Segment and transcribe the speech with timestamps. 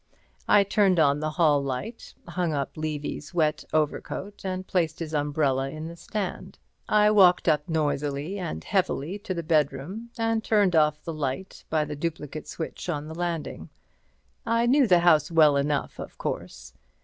[0.47, 5.69] I turned on the hall light, hung up Levy's wet overcoat and placed his umbrella
[5.69, 6.57] in the stand.
[6.89, 11.85] I walked up noisily and heavily to the bedroom and turned off the light by
[11.85, 13.69] the duplicate switch on the landing.
[14.43, 16.73] I knew the house well enough, of course.